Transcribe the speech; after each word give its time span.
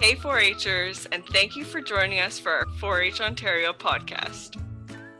Hey 0.00 0.14
4-Hers, 0.14 1.06
and 1.12 1.26
thank 1.26 1.56
you 1.56 1.62
for 1.62 1.82
joining 1.82 2.20
us 2.20 2.38
for 2.38 2.50
our 2.50 2.64
4-H 2.64 3.20
Ontario 3.20 3.74
podcast. 3.74 4.58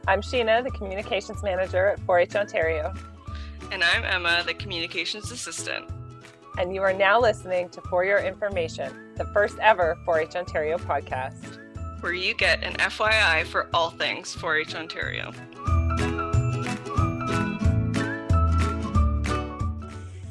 I'm 0.08 0.22
Sheena, 0.22 0.64
the 0.64 0.70
Communications 0.70 1.42
Manager 1.42 1.88
at 1.88 2.00
4-H 2.06 2.34
Ontario. 2.34 2.94
And 3.70 3.84
I'm 3.84 4.04
Emma, 4.04 4.42
the 4.46 4.54
Communications 4.54 5.30
Assistant. 5.32 5.84
And 6.56 6.74
you 6.74 6.80
are 6.80 6.94
now 6.94 7.20
listening 7.20 7.68
to 7.68 7.82
For 7.90 8.06
Your 8.06 8.20
Information, 8.20 9.12
the 9.16 9.26
first 9.34 9.58
ever 9.58 9.98
4-H 10.06 10.34
Ontario 10.34 10.78
podcast. 10.78 11.58
Where 12.00 12.14
you 12.14 12.32
get 12.32 12.64
an 12.64 12.72
FYI 12.76 13.44
for 13.44 13.68
all 13.74 13.90
things 13.90 14.34
4-H 14.34 14.74
Ontario. 14.74 15.34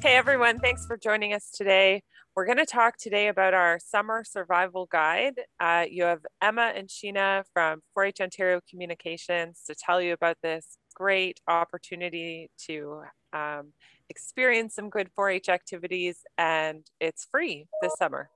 Hey 0.09 0.15
everyone, 0.15 0.57
thanks 0.57 0.87
for 0.87 0.97
joining 0.97 1.33
us 1.33 1.51
today. 1.51 2.01
We're 2.35 2.47
going 2.47 2.57
to 2.57 2.65
talk 2.65 2.97
today 2.97 3.27
about 3.27 3.53
our 3.53 3.77
summer 3.79 4.23
survival 4.23 4.87
guide. 4.91 5.35
Uh, 5.59 5.85
you 5.87 6.01
have 6.01 6.21
Emma 6.41 6.73
and 6.75 6.89
Sheena 6.89 7.43
from 7.53 7.81
4 7.93 8.05
H 8.05 8.19
Ontario 8.19 8.59
Communications 8.67 9.61
to 9.67 9.75
tell 9.75 10.01
you 10.01 10.13
about 10.13 10.37
this 10.41 10.79
great 10.95 11.39
opportunity 11.47 12.49
to 12.65 13.03
um, 13.33 13.71
experience 14.09 14.73
some 14.73 14.89
good 14.89 15.11
4 15.15 15.29
H 15.29 15.47
activities, 15.47 16.21
and 16.39 16.83
it's 16.99 17.27
free 17.29 17.67
this 17.83 17.93
summer. 17.99 18.31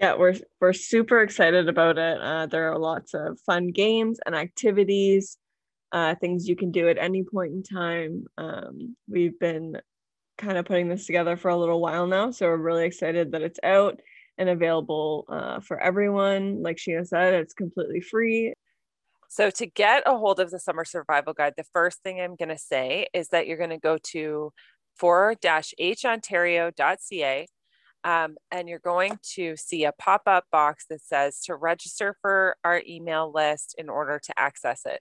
Yeah, 0.00 0.16
we're, 0.16 0.34
we're 0.60 0.72
super 0.72 1.22
excited 1.22 1.68
about 1.68 1.98
it. 1.98 2.20
Uh, 2.20 2.46
there 2.46 2.72
are 2.72 2.80
lots 2.80 3.14
of 3.14 3.38
fun 3.46 3.68
games 3.68 4.18
and 4.26 4.34
activities, 4.34 5.38
uh, 5.92 6.16
things 6.16 6.48
you 6.48 6.56
can 6.56 6.72
do 6.72 6.88
at 6.88 6.98
any 6.98 7.22
point 7.22 7.52
in 7.52 7.62
time. 7.62 8.24
Um, 8.36 8.96
we've 9.08 9.38
been 9.38 9.76
kind 10.38 10.58
of 10.58 10.64
putting 10.64 10.88
this 10.88 11.06
together 11.06 11.36
for 11.36 11.48
a 11.48 11.56
little 11.56 11.80
while 11.80 12.06
now. 12.06 12.30
So 12.30 12.46
we're 12.46 12.56
really 12.56 12.86
excited 12.86 13.32
that 13.32 13.42
it's 13.42 13.60
out 13.62 14.00
and 14.38 14.48
available 14.48 15.24
uh, 15.28 15.60
for 15.60 15.80
everyone. 15.80 16.62
Like 16.62 16.76
Sheena 16.76 17.06
said, 17.06 17.34
it's 17.34 17.54
completely 17.54 18.00
free. 18.00 18.54
So 19.28 19.50
to 19.50 19.66
get 19.66 20.02
a 20.06 20.16
hold 20.16 20.40
of 20.40 20.50
the 20.50 20.58
Summer 20.58 20.84
Survival 20.84 21.32
Guide, 21.32 21.54
the 21.56 21.64
first 21.72 22.02
thing 22.02 22.20
I'm 22.20 22.36
going 22.36 22.50
to 22.50 22.58
say 22.58 23.06
is 23.12 23.28
that 23.28 23.46
you're 23.46 23.58
going 23.58 23.70
to 23.70 23.78
go 23.78 23.98
to 24.10 24.52
4-hontario.ca 25.00 27.46
um, 28.04 28.36
and 28.52 28.68
you're 28.68 28.78
going 28.78 29.18
to 29.34 29.56
see 29.56 29.84
a 29.84 29.92
pop-up 29.92 30.44
box 30.52 30.84
that 30.90 31.00
says 31.00 31.40
to 31.40 31.56
register 31.56 32.14
for 32.20 32.56
our 32.62 32.82
email 32.86 33.32
list 33.34 33.74
in 33.78 33.88
order 33.88 34.20
to 34.22 34.38
access 34.38 34.82
it. 34.84 35.00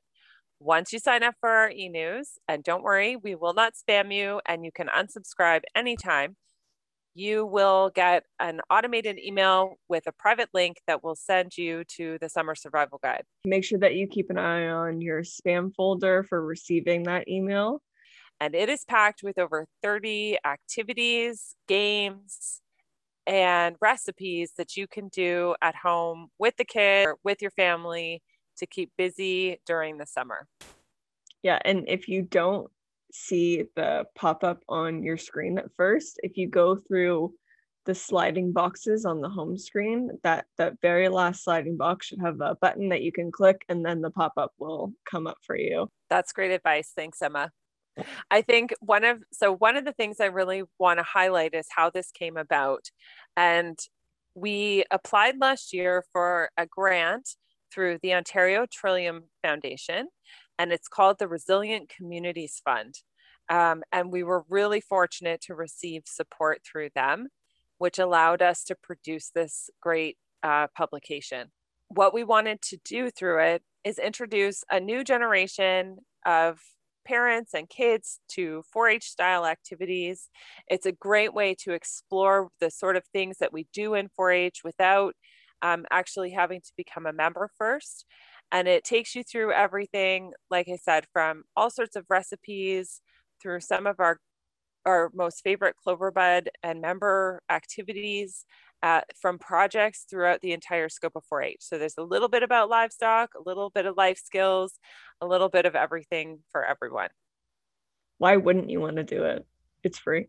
Once 0.65 0.93
you 0.93 0.99
sign 0.99 1.23
up 1.23 1.35
for 1.41 1.49
our 1.49 1.69
e 1.69 1.89
news, 1.89 2.39
and 2.47 2.63
don't 2.63 2.83
worry, 2.83 3.17
we 3.17 3.35
will 3.35 3.53
not 3.53 3.73
spam 3.73 4.15
you 4.15 4.39
and 4.45 4.63
you 4.63 4.71
can 4.71 4.87
unsubscribe 4.87 5.59
anytime, 5.75 6.37
you 7.13 7.45
will 7.45 7.91
get 7.93 8.23
an 8.39 8.61
automated 8.69 9.19
email 9.19 9.75
with 9.89 10.07
a 10.07 10.11
private 10.13 10.47
link 10.53 10.77
that 10.87 11.03
will 11.03 11.17
send 11.17 11.57
you 11.57 11.83
to 11.83 12.17
the 12.21 12.29
summer 12.29 12.55
survival 12.55 12.97
guide. 13.03 13.23
Make 13.43 13.65
sure 13.65 13.77
that 13.79 13.95
you 13.95 14.07
keep 14.07 14.29
an 14.29 14.37
eye 14.37 14.69
on 14.69 15.01
your 15.01 15.23
spam 15.23 15.75
folder 15.75 16.23
for 16.23 16.41
receiving 16.41 17.03
that 17.03 17.27
email. 17.27 17.81
And 18.39 18.55
it 18.55 18.69
is 18.69 18.85
packed 18.85 19.21
with 19.21 19.37
over 19.37 19.67
30 19.83 20.37
activities, 20.45 21.57
games, 21.67 22.61
and 23.27 23.75
recipes 23.81 24.53
that 24.57 24.77
you 24.77 24.87
can 24.87 25.09
do 25.09 25.55
at 25.61 25.75
home 25.75 26.29
with 26.39 26.55
the 26.55 26.65
kid 26.65 27.07
or 27.07 27.17
with 27.21 27.41
your 27.41 27.51
family 27.51 28.21
to 28.57 28.65
keep 28.65 28.91
busy 28.97 29.59
during 29.65 29.97
the 29.97 30.05
summer. 30.05 30.47
Yeah, 31.41 31.59
and 31.65 31.85
if 31.87 32.07
you 32.07 32.21
don't 32.21 32.69
see 33.11 33.65
the 33.75 34.05
pop 34.15 34.43
up 34.43 34.63
on 34.67 35.03
your 35.03 35.17
screen 35.17 35.57
at 35.57 35.71
first, 35.75 36.19
if 36.23 36.37
you 36.37 36.47
go 36.47 36.75
through 36.75 37.33
the 37.85 37.93
sliding 37.93 38.53
boxes 38.53 39.05
on 39.05 39.19
the 39.19 39.29
home 39.29 39.57
screen, 39.57 40.09
that 40.23 40.45
that 40.57 40.79
very 40.81 41.09
last 41.09 41.43
sliding 41.43 41.77
box 41.77 42.07
should 42.07 42.21
have 42.21 42.39
a 42.39 42.55
button 42.61 42.89
that 42.89 43.01
you 43.01 43.11
can 43.11 43.31
click 43.31 43.63
and 43.67 43.85
then 43.85 44.01
the 44.01 44.09
pop 44.09 44.33
up 44.37 44.53
will 44.57 44.93
come 45.09 45.27
up 45.27 45.37
for 45.41 45.57
you. 45.57 45.89
That's 46.09 46.31
great 46.31 46.51
advice. 46.51 46.93
Thanks, 46.95 47.21
Emma. 47.21 47.51
I 48.31 48.41
think 48.41 48.73
one 48.79 49.03
of 49.03 49.21
so 49.31 49.53
one 49.53 49.75
of 49.75 49.85
the 49.85 49.93
things 49.93 50.19
I 50.19 50.25
really 50.25 50.63
want 50.79 50.99
to 50.99 51.03
highlight 51.03 51.53
is 51.53 51.67
how 51.69 51.89
this 51.89 52.09
came 52.11 52.37
about. 52.37 52.85
And 53.37 53.77
we 54.35 54.85
applied 54.89 55.39
last 55.39 55.73
year 55.73 56.03
for 56.11 56.49
a 56.57 56.65
grant 56.65 57.35
through 57.73 57.99
the 58.01 58.13
Ontario 58.13 58.65
Trillium 58.71 59.23
Foundation, 59.41 60.07
and 60.59 60.71
it's 60.71 60.87
called 60.87 61.17
the 61.19 61.27
Resilient 61.27 61.89
Communities 61.89 62.61
Fund. 62.63 62.95
Um, 63.49 63.83
and 63.91 64.11
we 64.11 64.23
were 64.23 64.45
really 64.49 64.81
fortunate 64.81 65.41
to 65.41 65.55
receive 65.55 66.03
support 66.05 66.61
through 66.69 66.89
them, 66.95 67.27
which 67.77 67.99
allowed 67.99 68.41
us 68.41 68.63
to 68.65 68.75
produce 68.75 69.31
this 69.33 69.69
great 69.81 70.17
uh, 70.43 70.67
publication. 70.75 71.51
What 71.89 72.13
we 72.13 72.23
wanted 72.23 72.61
to 72.63 72.77
do 72.85 73.09
through 73.09 73.39
it 73.39 73.63
is 73.83 73.99
introduce 73.99 74.63
a 74.71 74.79
new 74.79 75.03
generation 75.03 75.97
of 76.25 76.59
parents 77.05 77.53
and 77.53 77.69
kids 77.69 78.19
to 78.29 78.63
4 78.71 78.89
H 78.89 79.09
style 79.09 79.45
activities. 79.45 80.29
It's 80.67 80.85
a 80.85 80.91
great 80.91 81.33
way 81.33 81.55
to 81.59 81.73
explore 81.73 82.49
the 82.59 82.71
sort 82.71 82.95
of 82.95 83.03
things 83.11 83.37
that 83.39 83.53
we 83.53 83.67
do 83.73 83.93
in 83.93 84.09
4 84.15 84.31
H 84.31 84.61
without 84.63 85.15
um, 85.63 85.85
actually 85.89 86.31
having 86.31 86.61
to 86.61 86.71
become 86.77 87.07
a 87.07 87.13
member 87.13 87.49
first. 87.57 88.05
And 88.51 88.67
it 88.67 88.83
takes 88.83 89.15
you 89.15 89.23
through 89.23 89.53
everything, 89.53 90.33
like 90.51 90.67
I 90.69 90.75
said, 90.75 91.05
from 91.11 91.43
all 91.55 91.71
sorts 91.71 91.95
of 91.95 92.05
recipes 92.09 93.01
through 93.41 93.61
some 93.61 93.87
of 93.87 93.99
our 93.99 94.19
our 94.85 95.09
most 95.13 95.41
favorite 95.45 95.75
Cloverbud 95.87 96.47
and 96.61 96.81
member 96.81 97.41
activities 97.49 98.43
uh, 98.81 98.99
from 99.15 99.39
projects 99.39 100.05
throughout 100.09 100.41
the 100.41 100.51
entire 100.51 100.89
scope 100.89 101.13
of 101.15 101.23
4-H. 101.31 101.59
So 101.61 101.77
there's 101.77 101.97
a 101.97 102.03
little 102.03 102.27
bit 102.27 102.43
about 102.43 102.69
livestock, 102.69 103.29
a 103.33 103.41
little 103.45 103.69
bit 103.69 103.85
of 103.85 103.95
life 103.95 104.19
skills, 104.21 104.77
a 105.21 105.25
little 105.25 105.47
bit 105.47 105.65
of 105.65 105.73
everything 105.73 106.39
for 106.51 106.65
everyone. 106.65 107.07
Why 108.17 108.35
wouldn't 108.35 108.69
you 108.69 108.81
want 108.81 108.97
to 108.97 109.03
do 109.03 109.23
it? 109.23 109.45
It's 109.83 109.97
free. 109.97 110.27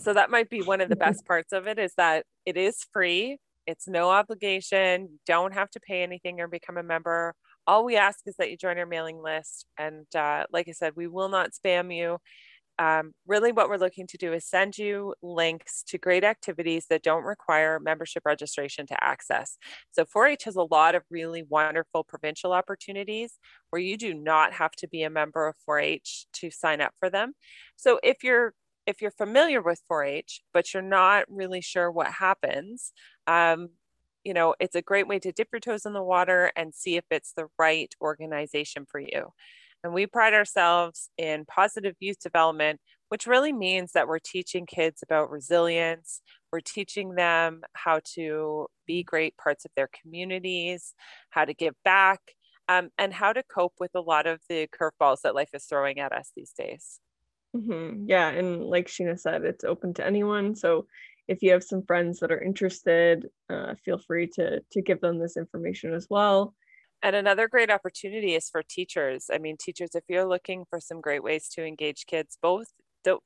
So 0.00 0.14
that 0.14 0.30
might 0.30 0.50
be 0.50 0.62
one 0.62 0.80
of 0.80 0.88
the 0.88 0.96
best 1.06 1.24
parts 1.24 1.52
of 1.52 1.68
it 1.68 1.78
is 1.78 1.92
that 1.96 2.26
it 2.44 2.56
is 2.56 2.84
free. 2.92 3.38
It's 3.70 3.88
no 3.88 4.10
obligation. 4.10 5.08
You 5.10 5.18
don't 5.26 5.54
have 5.54 5.70
to 5.70 5.80
pay 5.80 6.02
anything 6.02 6.40
or 6.40 6.48
become 6.48 6.76
a 6.76 6.82
member. 6.82 7.34
All 7.66 7.84
we 7.84 7.96
ask 7.96 8.20
is 8.26 8.34
that 8.38 8.50
you 8.50 8.56
join 8.56 8.78
our 8.78 8.86
mailing 8.86 9.22
list. 9.22 9.66
And 9.78 10.06
uh, 10.14 10.44
like 10.52 10.68
I 10.68 10.72
said, 10.72 10.94
we 10.96 11.06
will 11.06 11.28
not 11.28 11.50
spam 11.52 11.94
you. 11.94 12.18
Um, 12.78 13.12
really, 13.26 13.52
what 13.52 13.68
we're 13.68 13.76
looking 13.76 14.06
to 14.06 14.16
do 14.16 14.32
is 14.32 14.46
send 14.46 14.78
you 14.78 15.14
links 15.22 15.84
to 15.88 15.98
great 15.98 16.24
activities 16.24 16.86
that 16.88 17.02
don't 17.02 17.24
require 17.24 17.78
membership 17.78 18.22
registration 18.24 18.86
to 18.86 19.04
access. 19.04 19.58
So 19.92 20.06
4 20.06 20.28
H 20.28 20.44
has 20.44 20.56
a 20.56 20.62
lot 20.62 20.94
of 20.94 21.02
really 21.10 21.44
wonderful 21.46 22.04
provincial 22.04 22.52
opportunities 22.54 23.34
where 23.68 23.82
you 23.82 23.98
do 23.98 24.14
not 24.14 24.54
have 24.54 24.72
to 24.76 24.88
be 24.88 25.02
a 25.02 25.10
member 25.10 25.46
of 25.46 25.56
4 25.66 25.78
H 25.78 26.26
to 26.34 26.50
sign 26.50 26.80
up 26.80 26.94
for 26.98 27.10
them. 27.10 27.34
So 27.76 28.00
if 28.02 28.24
you're 28.24 28.54
if 28.86 29.00
you're 29.00 29.10
familiar 29.10 29.62
with 29.62 29.80
4-H, 29.90 30.42
but 30.52 30.72
you're 30.72 30.82
not 30.82 31.24
really 31.28 31.60
sure 31.60 31.90
what 31.90 32.08
happens, 32.08 32.92
um, 33.30 33.68
you 34.24 34.34
know, 34.34 34.54
it's 34.60 34.74
a 34.74 34.82
great 34.82 35.08
way 35.08 35.18
to 35.20 35.32
dip 35.32 35.48
your 35.52 35.60
toes 35.60 35.86
in 35.86 35.92
the 35.92 36.02
water 36.02 36.50
and 36.56 36.74
see 36.74 36.96
if 36.96 37.04
it's 37.10 37.32
the 37.32 37.46
right 37.58 37.94
organization 38.02 38.84
for 38.90 38.98
you. 38.98 39.32
And 39.82 39.94
we 39.94 40.06
pride 40.06 40.34
ourselves 40.34 41.08
in 41.16 41.46
positive 41.46 41.94
youth 42.00 42.18
development, 42.20 42.80
which 43.08 43.26
really 43.26 43.52
means 43.52 43.92
that 43.92 44.08
we're 44.08 44.18
teaching 44.18 44.66
kids 44.66 45.02
about 45.02 45.30
resilience. 45.30 46.20
We're 46.52 46.60
teaching 46.60 47.14
them 47.14 47.62
how 47.72 48.00
to 48.16 48.66
be 48.86 49.02
great 49.04 49.36
parts 49.38 49.64
of 49.64 49.70
their 49.74 49.88
communities, 50.02 50.92
how 51.30 51.46
to 51.46 51.54
give 51.54 51.74
back, 51.84 52.20
um, 52.68 52.90
and 52.98 53.14
how 53.14 53.32
to 53.32 53.42
cope 53.44 53.74
with 53.80 53.92
a 53.94 54.00
lot 54.00 54.26
of 54.26 54.40
the 54.48 54.68
curveballs 54.68 55.22
that 55.22 55.34
life 55.34 55.50
is 55.54 55.64
throwing 55.64 55.98
at 55.98 56.12
us 56.12 56.30
these 56.36 56.52
days. 56.52 57.00
Mm-hmm. 57.56 58.04
Yeah, 58.06 58.28
and 58.28 58.64
like 58.64 58.86
Sheena 58.86 59.18
said, 59.18 59.44
it's 59.44 59.64
open 59.64 59.94
to 59.94 60.06
anyone. 60.06 60.54
So 60.54 60.86
if 61.30 61.42
you 61.42 61.52
have 61.52 61.62
some 61.62 61.82
friends 61.86 62.18
that 62.18 62.32
are 62.32 62.42
interested, 62.42 63.28
uh, 63.48 63.74
feel 63.84 63.98
free 63.98 64.26
to 64.26 64.60
to 64.72 64.82
give 64.82 65.00
them 65.00 65.18
this 65.18 65.36
information 65.36 65.94
as 65.94 66.08
well. 66.10 66.54
And 67.02 67.14
another 67.16 67.48
great 67.48 67.70
opportunity 67.70 68.34
is 68.34 68.50
for 68.50 68.62
teachers. 68.62 69.30
I 69.32 69.38
mean, 69.38 69.56
teachers, 69.56 69.94
if 69.94 70.04
you're 70.08 70.28
looking 70.28 70.64
for 70.68 70.80
some 70.80 71.00
great 71.00 71.22
ways 71.22 71.48
to 71.54 71.64
engage 71.64 72.06
kids, 72.06 72.36
both 72.42 72.66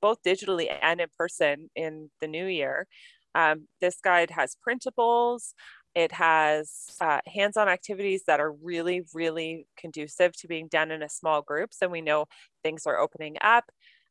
both 0.00 0.18
digitally 0.22 0.68
and 0.82 1.00
in 1.00 1.08
person 1.18 1.70
in 1.74 2.10
the 2.20 2.28
new 2.28 2.46
year, 2.46 2.86
um, 3.34 3.66
this 3.80 3.98
guide 4.04 4.30
has 4.30 4.54
printables. 4.66 5.54
It 5.94 6.12
has 6.12 6.70
uh, 7.00 7.20
hands 7.26 7.56
on 7.56 7.68
activities 7.68 8.24
that 8.26 8.38
are 8.38 8.52
really, 8.52 9.02
really 9.14 9.66
conducive 9.78 10.32
to 10.38 10.48
being 10.48 10.68
done 10.68 10.90
in 10.90 11.02
a 11.02 11.08
small 11.08 11.40
group. 11.40 11.72
So 11.72 11.88
we 11.88 12.02
know 12.02 12.26
things 12.62 12.86
are 12.86 12.98
opening 12.98 13.36
up 13.40 13.64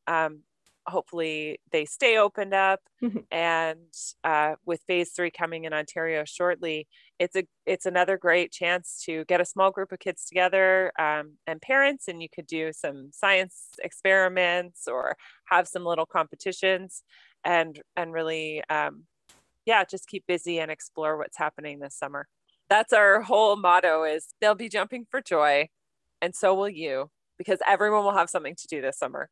um, 0.08 0.40
hopefully 0.88 1.60
they 1.72 1.86
stay 1.86 2.18
opened 2.18 2.54
up 2.54 2.80
mm-hmm. 3.02 3.20
and 3.32 3.78
uh, 4.24 4.56
with 4.66 4.82
phase 4.88 5.12
three 5.12 5.32
coming 5.32 5.64
in 5.64 5.74
ontario 5.74 6.24
shortly 6.26 6.88
it's 7.20 7.36
a 7.36 7.44
it's 7.66 7.86
another 7.86 8.18
great 8.18 8.52
chance 8.52 9.02
to 9.06 9.24
get 9.26 9.40
a 9.40 9.46
small 9.46 9.72
group 9.72 9.92
of 9.92 10.00
kids 10.00 10.26
together 10.26 10.92
um, 11.00 11.34
and 11.48 11.62
parents 11.62 12.08
and 12.08 12.22
you 12.22 12.28
could 12.34 12.48
do 12.48 12.72
some 12.74 13.10
science 13.14 13.70
experiments 13.82 14.88
or 14.88 15.16
have 15.46 15.68
some 15.68 15.86
little 15.86 16.06
competitions 16.06 17.04
and 17.46 17.82
and 17.96 18.14
really 18.14 18.62
um, 18.70 19.04
yeah, 19.66 19.84
just 19.86 20.08
keep 20.08 20.26
busy 20.28 20.60
and 20.60 20.72
explore 20.72 21.18
what's 21.18 21.38
happening 21.38 21.80
this 21.80 21.96
summer. 21.96 22.28
That's 22.70 22.94
our 22.94 23.22
whole 23.22 23.56
motto 23.56 24.04
is 24.04 24.28
they'll 24.42 24.56
be 24.56 24.70
jumping 24.70 25.06
for 25.10 25.22
joy 25.22 25.68
and 26.22 26.34
so 26.36 26.54
will 26.56 26.70
you 26.70 27.12
because 27.38 27.60
everyone 27.68 28.04
will 28.04 28.16
have 28.16 28.30
something 28.30 28.56
to 28.56 28.68
do 28.68 28.82
this 28.82 28.98
summer. 28.98 29.30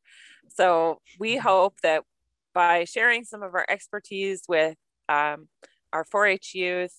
So 0.50 1.00
we 1.19 1.38
hope 1.38 1.75
that 1.83 2.03
by 2.53 2.83
sharing 2.83 3.24
some 3.24 3.44
of 3.44 3.53
our 3.56 3.65
expertise 3.69 4.44
with 4.48 4.77
um, 5.09 5.48
our 5.94 6.06
4-H 6.06 6.53
youth 6.53 6.95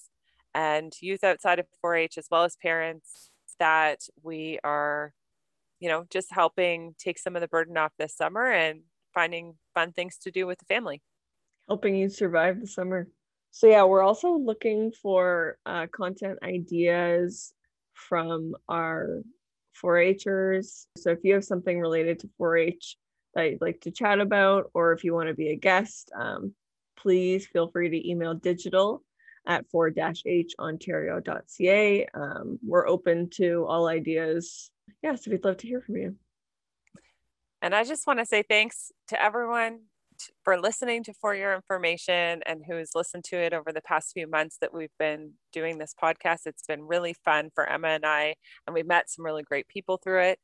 and 0.55 0.93
youth 1.01 1.25
outside 1.25 1.59
of 1.59 1.67
4-H 1.85 2.19
as 2.19 2.27
well 2.31 2.45
as 2.45 2.57
parents 2.57 3.31
that 3.59 4.01
we 4.23 4.59
are 4.65 5.13
you 5.81 5.89
know 5.89 6.05
just 6.11 6.33
helping 6.33 6.95
take 6.99 7.19
some 7.19 7.37
of 7.37 7.43
the 7.43 7.49
burden 7.49 7.77
off 7.77 7.93
this 7.99 8.17
summer 8.17 8.51
and 8.51 8.81
finding 9.15 9.55
fun 9.75 9.93
things 9.93 10.17
to 10.19 10.31
do 10.31 10.47
with 10.47 10.59
the 10.59 10.65
family. 10.65 11.03
Helping 11.69 11.97
you 11.97 12.09
survive 12.09 12.61
the 12.61 12.67
summer. 12.67 13.09
So 13.51 13.67
yeah 13.67 13.85
we're 13.85 14.03
also 14.03 14.37
looking 14.37 14.93
for 14.93 15.59
uh, 15.67 15.87
content 15.93 16.39
ideas 16.43 17.53
from 17.95 18.55
our 18.69 19.23
4-hers 19.83 20.87
so 20.97 21.11
if 21.11 21.19
you 21.23 21.35
have 21.35 21.45
something 21.45 21.81
related 21.81 22.19
to 22.21 22.31
4-h 22.41 22.97
that 23.35 23.51
you'd 23.51 23.61
like 23.61 23.81
to 23.81 23.91
chat 23.91 24.21
about 24.21 24.71
or 24.75 24.93
if 24.93 25.05
you 25.05 25.15
want 25.15 25.29
to 25.29 25.35
be 25.35 25.49
a 25.49 25.57
guest 25.57 26.11
um, 26.19 26.55
please 26.97 27.47
feel 27.47 27.69
free 27.69 27.89
to 27.89 28.09
email 28.09 28.35
digital 28.35 29.03
at 29.47 29.65
4-hontario.ca. 29.71 32.07
Um, 32.15 32.59
we're 32.65 32.87
open 32.87 33.29
to 33.31 33.67
all 33.69 33.89
ideas. 33.89 34.71
Yeah, 35.03 35.17
so 35.17 35.31
we'd 35.31 35.45
love 35.45 35.57
to 35.59 35.67
hear 35.67 35.81
from 35.81 35.97
you. 35.97 36.15
And 37.61 37.75
I 37.75 37.83
just 37.85 38.07
want 38.07 38.21
to 38.21 38.27
say 38.27 38.43
thanks 38.43 38.93
to 39.09 39.23
everyone 39.23 39.81
for 40.45 40.61
listening 40.61 41.05
to 41.05 41.15
For 41.15 41.35
Your 41.35 41.55
Information 41.55 42.41
and 42.47 42.63
who's 42.67 42.91
listened 42.95 43.25
to 43.25 43.37
it 43.37 43.53
over 43.53 43.73
the 43.73 43.83
past 43.83 44.13
few 44.13 44.27
months 44.27 44.59
that 44.61 44.75
we've 44.75 44.97
been 44.99 45.33
doing 45.53 45.79
this 45.79 45.95
podcast. 46.01 46.47
It's 46.47 46.67
been 46.67 46.83
really 46.83 47.15
fun 47.25 47.51
for 47.55 47.69
Emma 47.69 47.89
and 47.89 48.07
I, 48.07 48.35
and 48.67 48.75
we've 48.75 48.87
met 48.87 49.11
some 49.11 49.25
really 49.25 49.43
great 49.43 49.69
people 49.69 49.99
through 50.03 50.23
it. 50.23 50.39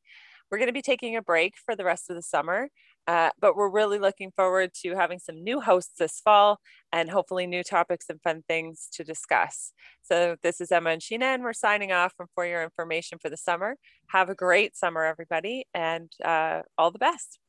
We're 0.51 0.57
going 0.57 0.67
to 0.67 0.73
be 0.73 0.81
taking 0.81 1.15
a 1.15 1.21
break 1.21 1.55
for 1.63 1.75
the 1.75 1.85
rest 1.85 2.09
of 2.09 2.15
the 2.15 2.23
summer, 2.23 2.69
uh, 3.07 3.29
but 3.39 3.55
we're 3.55 3.69
really 3.69 3.99
looking 3.99 4.31
forward 4.35 4.71
to 4.81 4.95
having 4.95 5.19
some 5.19 5.43
new 5.43 5.61
hosts 5.61 5.93
this 5.99 6.19
fall 6.19 6.59
and 6.91 7.09
hopefully 7.09 7.45
new 7.45 7.63
topics 7.63 8.05
and 8.09 8.21
fun 8.21 8.43
things 8.47 8.87
to 8.93 9.03
discuss. 9.03 9.73
So, 10.01 10.37
this 10.41 10.59
is 10.59 10.71
Emma 10.71 10.89
and 10.89 11.01
Sheena, 11.01 11.35
and 11.35 11.43
we're 11.43 11.53
signing 11.53 11.91
off 11.91 12.13
from 12.17 12.27
For 12.33 12.45
Your 12.45 12.63
Information 12.63 13.19
for 13.19 13.29
the 13.29 13.37
summer. 13.37 13.75
Have 14.07 14.29
a 14.29 14.35
great 14.35 14.75
summer, 14.75 15.05
everybody, 15.05 15.65
and 15.73 16.11
uh, 16.25 16.63
all 16.77 16.89
the 16.89 16.99
best. 16.99 17.39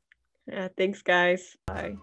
Yeah, 0.47 0.69
thanks, 0.77 1.03
guys. 1.03 1.57
Bye. 1.67 1.97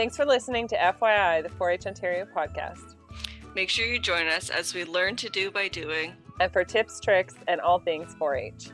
Thanks 0.00 0.16
for 0.16 0.24
listening 0.24 0.66
to 0.68 0.76
FYI, 0.78 1.42
the 1.42 1.50
4 1.50 1.72
H 1.72 1.86
Ontario 1.86 2.24
podcast. 2.34 2.94
Make 3.54 3.68
sure 3.68 3.84
you 3.84 3.98
join 3.98 4.28
us 4.28 4.48
as 4.48 4.72
we 4.72 4.86
learn 4.86 5.14
to 5.16 5.28
do 5.28 5.50
by 5.50 5.68
doing. 5.68 6.14
And 6.40 6.50
for 6.50 6.64
tips, 6.64 7.00
tricks, 7.00 7.34
and 7.48 7.60
all 7.60 7.80
things 7.80 8.14
4 8.14 8.34
H. 8.34 8.70